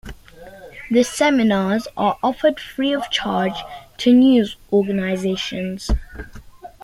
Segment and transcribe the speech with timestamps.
[0.89, 3.63] The seminars are offered free of charge
[3.97, 5.91] to news organizations.